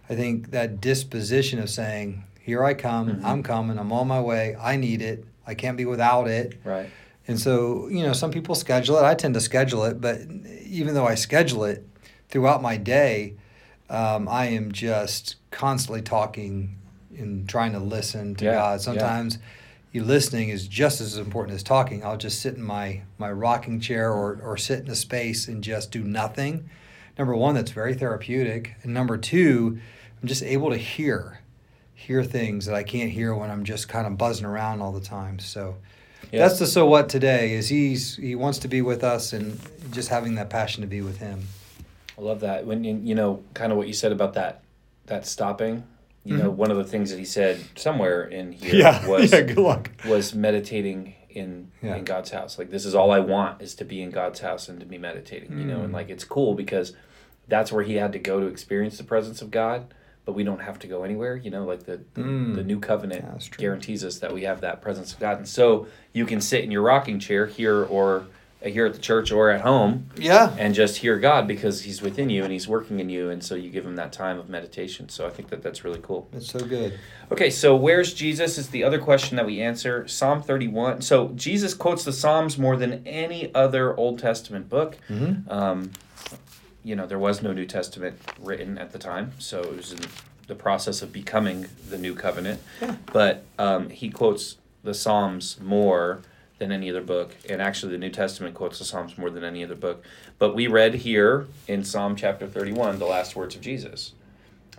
I 0.08 0.14
think 0.14 0.50
that 0.50 0.80
disposition 0.80 1.58
of 1.58 1.68
saying, 1.68 2.24
"Here 2.40 2.64
I 2.64 2.72
come, 2.74 3.08
Mhm. 3.16 3.24
I'm 3.24 3.42
coming, 3.42 3.78
I'm 3.78 3.92
on 3.92 4.08
my 4.08 4.20
way, 4.20 4.56
I 4.58 4.76
need 4.76 5.02
it, 5.02 5.24
I 5.46 5.54
can't 5.54 5.76
be 5.76 5.84
without 5.84 6.26
it." 6.26 6.58
Right. 6.64 6.88
And 7.28 7.38
so, 7.38 7.88
you 7.88 8.02
know, 8.02 8.12
some 8.12 8.30
people 8.30 8.54
schedule 8.54 8.96
it. 8.96 9.04
I 9.04 9.14
tend 9.14 9.34
to 9.34 9.40
schedule 9.40 9.84
it, 9.84 10.00
but 10.00 10.20
even 10.64 10.94
though 10.94 11.06
I 11.06 11.14
schedule 11.14 11.64
it 11.64 11.86
throughout 12.28 12.62
my 12.62 12.76
day, 12.76 13.34
um, 13.88 14.28
I 14.28 14.46
am 14.46 14.72
just 14.72 15.36
constantly 15.50 16.02
talking 16.02 16.76
and 17.16 17.48
trying 17.48 17.72
to 17.72 17.78
listen 17.78 18.34
to 18.36 18.44
Yeah, 18.46 18.52
God. 18.54 18.72
yeah. 18.72 18.76
Sometimes 18.78 19.38
you 19.92 20.02
listening 20.02 20.48
is 20.48 20.66
just 20.66 21.00
as 21.00 21.18
important 21.18 21.54
as 21.54 21.62
talking. 21.62 22.04
I'll 22.04 22.16
just 22.16 22.40
sit 22.40 22.54
in 22.56 22.62
my, 22.62 23.02
my 23.18 23.30
rocking 23.30 23.78
chair 23.78 24.10
or, 24.10 24.40
or 24.42 24.56
sit 24.56 24.80
in 24.80 24.90
a 24.90 24.94
space 24.96 25.46
and 25.46 25.62
just 25.62 25.90
do 25.92 26.02
nothing. 26.02 26.68
Number 27.18 27.36
one, 27.36 27.54
that's 27.54 27.70
very 27.70 27.94
therapeutic. 27.94 28.74
And 28.82 28.94
number 28.94 29.18
two, 29.18 29.78
I'm 30.20 30.28
just 30.28 30.42
able 30.42 30.70
to 30.70 30.78
hear, 30.78 31.40
hear 31.94 32.24
things 32.24 32.64
that 32.66 32.74
I 32.74 32.82
can't 32.82 33.10
hear 33.10 33.34
when 33.34 33.50
I'm 33.50 33.64
just 33.64 33.88
kind 33.88 34.06
of 34.06 34.16
buzzing 34.16 34.46
around 34.46 34.80
all 34.80 34.92
the 34.92 35.00
time. 35.00 35.38
So, 35.38 35.76
Yeah. 36.32 36.46
that's 36.48 36.58
the 36.58 36.66
so 36.66 36.86
what 36.86 37.08
today 37.08 37.52
is 37.52 37.68
he's 37.68 38.16
he 38.16 38.34
wants 38.34 38.58
to 38.60 38.68
be 38.68 38.80
with 38.82 39.04
us 39.04 39.32
and 39.32 39.60
just 39.92 40.08
having 40.08 40.34
that 40.36 40.48
passion 40.50 40.80
to 40.80 40.86
be 40.86 41.00
with 41.02 41.18
him. 41.18 41.42
I 42.18 42.22
love 42.22 42.40
that. 42.40 42.66
When 42.66 42.84
you, 42.84 42.98
you 43.02 43.14
know, 43.14 43.42
kind 43.54 43.70
of 43.72 43.78
what 43.78 43.86
you 43.86 43.92
said 43.94 44.12
about 44.12 44.34
that, 44.34 44.62
that 45.06 45.26
stopping. 45.26 45.84
You 46.24 46.36
know, 46.36 46.50
Mhm. 46.52 46.56
one 46.56 46.70
of 46.70 46.76
the 46.76 46.84
things 46.84 47.10
that 47.10 47.18
he 47.18 47.24
said 47.24 47.58
somewhere 47.74 48.22
in 48.24 48.52
here 48.52 48.84
was 49.08 49.30
good 49.30 49.56
luck. 49.58 49.90
was 50.06 50.34
meditating 50.34 51.14
in 51.30 51.68
Yeah. 51.82 51.96
in 51.96 52.04
God's 52.04 52.30
house. 52.30 52.58
Like 52.58 52.70
this 52.70 52.84
is 52.84 52.94
all 52.94 53.10
I 53.10 53.18
want 53.18 53.60
is 53.60 53.74
to 53.76 53.84
be 53.84 54.00
in 54.02 54.10
God's 54.10 54.40
house 54.40 54.68
and 54.68 54.78
to 54.80 54.86
be 54.86 54.98
meditating. 54.98 55.58
You 55.58 55.64
know, 55.64 55.80
and 55.80 55.90
Mm. 55.90 55.94
like 55.94 56.10
it's 56.10 56.24
cool 56.24 56.54
because 56.54 56.92
that's 57.48 57.72
where 57.72 57.82
he 57.82 57.94
had 57.96 58.12
to 58.12 58.18
go 58.18 58.40
to 58.40 58.46
experience 58.46 58.96
the 58.98 59.04
presence 59.04 59.42
of 59.42 59.50
God. 59.50 59.92
But 60.24 60.34
we 60.34 60.44
don't 60.44 60.60
have 60.60 60.78
to 60.80 60.86
go 60.86 61.02
anywhere. 61.02 61.34
You 61.36 61.50
know, 61.50 61.64
like 61.64 61.84
the 61.84 62.00
the, 62.14 62.20
Mm. 62.22 62.54
the 62.54 62.62
new 62.62 62.78
covenant 62.78 63.24
That's 63.32 63.46
true. 63.46 63.60
guarantees 63.60 64.04
us 64.04 64.18
that 64.20 64.32
we 64.32 64.42
have 64.42 64.60
that 64.60 64.80
presence 64.80 65.12
of 65.12 65.18
God, 65.20 65.38
and 65.38 65.48
so 65.48 65.86
you 66.12 66.26
can 66.26 66.40
sit 66.40 66.62
in 66.62 66.70
your 66.70 66.82
rocking 66.82 67.18
chair 67.18 67.46
here 67.46 67.84
or 67.84 68.26
here 68.64 68.86
at 68.86 68.92
the 68.92 69.00
church 69.00 69.32
or 69.32 69.50
at 69.50 69.62
home 69.62 70.06
Yeah. 70.16 70.54
and 70.56 70.72
just 70.72 70.98
hear 70.98 71.18
God 71.18 71.48
because 71.48 71.82
He's 71.82 72.00
within 72.00 72.30
you 72.30 72.44
and 72.44 72.52
He's 72.52 72.68
working 72.68 73.00
in 73.00 73.08
you, 73.10 73.28
and 73.28 73.42
so 73.42 73.56
you 73.56 73.68
give 73.70 73.84
Him 73.84 73.96
that 73.96 74.12
time 74.12 74.38
of 74.38 74.48
meditation. 74.48 75.08
So 75.08 75.26
I 75.26 75.30
think 75.30 75.48
that 75.50 75.64
that's 75.64 75.82
really 75.82 75.98
cool. 76.00 76.28
It's 76.32 76.48
so 76.52 76.60
good. 76.60 76.96
Okay, 77.32 77.50
so 77.50 77.74
where's 77.74 78.14
Jesus 78.14 78.58
is 78.58 78.68
the 78.68 78.84
other 78.84 79.00
question 79.00 79.36
that 79.36 79.46
we 79.46 79.60
answer. 79.60 80.06
Psalm 80.06 80.40
31. 80.42 81.00
So 81.02 81.32
Jesus 81.34 81.74
quotes 81.74 82.04
the 82.04 82.12
Psalms 82.12 82.56
more 82.56 82.76
than 82.76 83.04
any 83.04 83.52
other 83.52 83.96
Old 83.96 84.20
Testament 84.20 84.68
book. 84.68 84.96
Mm-hmm. 85.10 85.50
Um, 85.50 85.90
you 86.84 86.96
know, 86.96 87.06
there 87.06 87.18
was 87.18 87.42
no 87.42 87.52
New 87.52 87.66
Testament 87.66 88.18
written 88.40 88.78
at 88.78 88.92
the 88.92 88.98
time, 88.98 89.32
so 89.38 89.60
it 89.60 89.76
was 89.76 89.92
in 89.92 90.00
the 90.48 90.54
process 90.54 91.02
of 91.02 91.12
becoming 91.12 91.66
the 91.88 91.98
new 91.98 92.14
covenant. 92.14 92.60
Yeah. 92.80 92.96
But 93.12 93.44
um, 93.58 93.90
he 93.90 94.10
quotes 94.10 94.56
the 94.82 94.94
Psalms 94.94 95.60
more 95.60 96.20
than 96.58 96.72
any 96.72 96.90
other 96.90 97.00
book, 97.00 97.36
and 97.48 97.60
actually, 97.62 97.92
the 97.92 97.98
New 97.98 98.10
Testament 98.10 98.54
quotes 98.54 98.78
the 98.78 98.84
Psalms 98.84 99.16
more 99.18 99.30
than 99.30 99.44
any 99.44 99.62
other 99.64 99.74
book. 99.74 100.04
But 100.38 100.54
we 100.54 100.66
read 100.66 100.94
here 100.94 101.46
in 101.68 101.84
Psalm 101.84 102.16
chapter 102.16 102.46
31 102.46 102.98
the 102.98 103.04
last 103.06 103.36
words 103.36 103.54
of 103.54 103.60
Jesus 103.60 104.12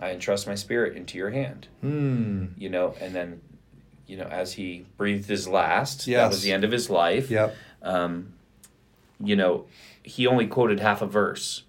I 0.00 0.10
entrust 0.10 0.46
my 0.46 0.54
spirit 0.56 0.96
into 0.96 1.16
your 1.16 1.30
hand 1.30 1.68
Hmm. 1.80 2.46
you 2.58 2.68
know, 2.68 2.94
and 3.00 3.14
then, 3.14 3.40
you 4.06 4.16
know, 4.16 4.24
as 4.24 4.54
he 4.54 4.84
breathed 4.96 5.28
his 5.28 5.46
last, 5.48 6.06
that 6.06 6.28
was 6.28 6.42
the 6.42 6.52
end 6.52 6.64
of 6.64 6.70
his 6.72 6.90
life. 6.90 7.30
Yep. 7.30 7.54
Um, 7.82 8.32
you 9.20 9.36
know, 9.36 9.66
he 10.02 10.26
only 10.26 10.46
quoted 10.46 10.80
half 10.80 11.00
a 11.00 11.06
verse. 11.06 11.62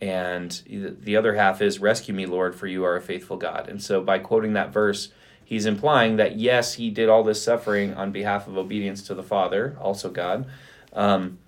And 0.00 0.50
the 0.68 0.90
the 0.98 1.16
other 1.16 1.34
half 1.34 1.62
is, 1.62 1.78
Rescue 1.80 2.12
me, 2.14 2.26
Lord, 2.26 2.54
for 2.54 2.66
you 2.66 2.84
are 2.84 2.96
a 2.96 3.00
faithful 3.00 3.36
God. 3.36 3.68
And 3.68 3.82
so 3.82 4.02
by 4.02 4.18
quoting 4.18 4.52
that 4.52 4.70
verse, 4.72 5.08
he's 5.44 5.64
implying 5.66 6.16
that 6.16 6.36
yes, 6.36 6.74
he 6.74 6.90
did 6.90 7.08
all 7.08 7.22
this 7.24 7.42
suffering 7.42 7.94
on 7.94 8.12
behalf 8.12 8.46
of 8.46 8.58
obedience 8.58 9.02
to 9.04 9.14
the 9.14 9.22
Father, 9.22 9.76
also 9.80 10.10
God. 10.10 10.46
Um, 10.92 11.38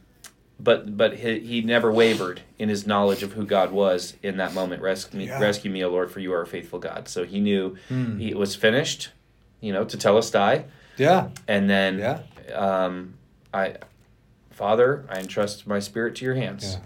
but 0.60 0.96
but 0.96 1.18
he, 1.18 1.40
he 1.40 1.60
never 1.60 1.92
wavered 1.92 2.40
in 2.58 2.68
his 2.70 2.86
knowledge 2.86 3.22
of 3.22 3.34
who 3.34 3.44
God 3.44 3.70
was 3.70 4.14
in 4.22 4.38
that 4.38 4.54
moment. 4.54 4.80
Rescue 4.82 5.18
me, 5.18 5.26
Yeah. 5.26 5.38
rescue 5.40 5.70
me, 5.70 5.84
O 5.84 5.90
Lord, 5.90 6.10
for 6.10 6.20
you 6.20 6.32
are 6.32 6.42
a 6.42 6.46
faithful 6.46 6.78
God. 6.78 7.06
So 7.08 7.24
he 7.24 7.40
knew 7.40 7.76
Hmm. 7.88 8.18
it 8.20 8.36
was 8.36 8.56
finished, 8.56 9.10
you 9.60 9.72
know, 9.74 9.84
to 9.84 9.96
tell 9.96 10.16
us 10.16 10.30
die, 10.30 10.64
Yeah. 10.96 11.28
and 11.46 11.68
then, 11.70 11.98
Yeah. 11.98 12.20
um, 12.54 13.14
I, 13.54 13.74
Father, 14.50 15.04
I 15.08 15.18
entrust 15.20 15.66
my 15.66 15.78
spirit 15.78 16.16
to 16.16 16.24
your 16.24 16.34
hands. 16.34 16.74
Yeah. 16.74 16.84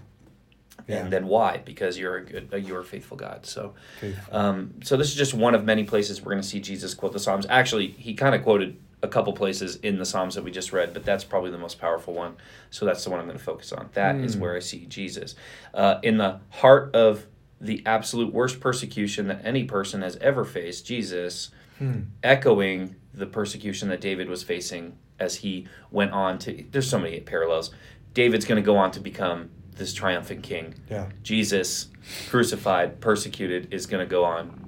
Yeah. 0.87 0.97
And 0.97 1.13
then 1.13 1.27
why? 1.27 1.57
Because 1.63 1.97
you're 1.97 2.17
a 2.17 2.25
good, 2.25 2.49
uh, 2.53 2.57
you're 2.57 2.81
a 2.81 2.85
faithful 2.85 3.15
God. 3.17 3.45
So, 3.45 3.73
Faithful. 4.01 4.35
um, 4.35 4.73
so 4.83 4.97
this 4.97 5.07
is 5.09 5.15
just 5.15 5.33
one 5.33 5.55
of 5.55 5.63
many 5.63 5.83
places 5.83 6.21
we're 6.21 6.31
going 6.31 6.41
to 6.41 6.47
see 6.47 6.59
Jesus 6.59 6.93
quote 6.93 7.13
the 7.13 7.19
Psalms. 7.19 7.45
Actually, 7.49 7.87
he 7.87 8.13
kind 8.13 8.35
of 8.35 8.43
quoted 8.43 8.77
a 9.01 9.07
couple 9.07 9.33
places 9.33 9.75
in 9.77 9.97
the 9.97 10.05
Psalms 10.05 10.35
that 10.35 10.43
we 10.43 10.51
just 10.51 10.71
read, 10.73 10.93
but 10.93 11.03
that's 11.03 11.23
probably 11.23 11.51
the 11.51 11.57
most 11.57 11.79
powerful 11.79 12.13
one. 12.13 12.35
So 12.69 12.85
that's 12.85 13.03
the 13.03 13.09
one 13.09 13.19
I'm 13.19 13.25
going 13.25 13.37
to 13.37 13.43
focus 13.43 13.71
on. 13.73 13.89
That 13.93 14.15
is 14.17 14.35
Hmm. 14.35 14.41
where 14.41 14.55
I 14.55 14.59
see 14.59 14.85
Jesus 14.85 15.35
uh, 15.73 15.99
in 16.03 16.17
the 16.17 16.39
heart 16.49 16.95
of 16.95 17.25
the 17.61 17.81
absolute 17.85 18.33
worst 18.33 18.59
persecution 18.59 19.27
that 19.27 19.41
any 19.45 19.63
person 19.63 20.01
has 20.01 20.15
ever 20.17 20.43
faced. 20.45 20.85
Jesus 20.85 21.49
Hmm. 21.79 22.01
echoing 22.23 22.95
the 23.13 23.25
persecution 23.25 23.89
that 23.89 23.99
David 24.01 24.29
was 24.29 24.43
facing 24.43 24.95
as 25.19 25.35
he 25.37 25.67
went 25.91 26.11
on 26.11 26.37
to. 26.39 26.63
There's 26.71 26.89
so 26.89 26.99
many 26.99 27.19
parallels. 27.19 27.71
David's 28.13 28.45
going 28.45 28.61
to 28.61 28.65
go 28.65 28.77
on 28.77 28.91
to 28.91 28.99
become 28.99 29.49
this 29.77 29.93
triumphant 29.93 30.43
king. 30.43 30.75
Yeah. 30.89 31.07
Jesus, 31.23 31.87
crucified, 32.29 32.99
persecuted, 33.01 33.73
is 33.73 33.85
going 33.85 34.05
to 34.05 34.09
go 34.09 34.23
on 34.23 34.59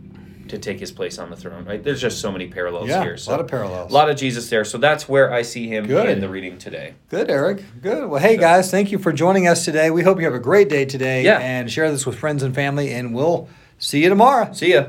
to 0.48 0.60
take 0.60 0.80
his 0.80 0.92
place 0.92 1.18
on 1.18 1.30
the 1.32 1.36
throne. 1.36 1.66
Right? 1.66 1.84
There's 1.84 2.00
just 2.02 2.20
so 2.22 2.32
many 2.32 2.48
parallels 2.48 2.88
Yeah. 2.88 3.02
here. 3.02 3.18
A 3.26 3.30
lot 3.30 3.40
of 3.40 3.48
parallels. 3.48 3.90
a 3.92 3.94
lot 3.94 4.10
of 4.10 4.16
Jesus 4.16 4.48
there. 4.50 4.64
So 4.64 4.78
that's 4.78 5.10
where 5.10 5.34
I 5.34 5.42
see 5.42 5.68
him 5.68 5.88
Good. 5.88 6.08
in 6.10 6.20
the 6.22 6.30
reading 6.30 6.58
today. 6.60 6.94
Good, 7.10 7.30
Eric. 7.32 7.64
Good. 7.82 8.08
Well, 8.10 8.22
hey, 8.22 8.38
guys, 8.38 8.70
thank 8.70 8.92
you 8.92 9.00
for 9.00 9.12
joining 9.12 9.48
us 9.48 9.66
today. 9.66 9.90
We 9.90 10.04
hope 10.04 10.20
you 10.20 10.26
have 10.26 10.36
a 10.36 10.40
great 10.40 10.70
day 10.70 10.86
today. 10.86 11.24
Yeah. 11.24 11.40
And 11.40 11.72
share 11.72 11.90
this 11.92 12.06
with 12.06 12.18
friends 12.18 12.44
and 12.44 12.54
family, 12.54 12.92
and 12.92 13.14
we'll 13.16 13.50
see 13.80 14.04
you 14.04 14.10
tomorrow. 14.10 14.54
See 14.54 14.74
ya. 14.74 14.88